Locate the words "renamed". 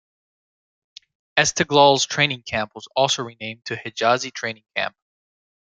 3.21-3.63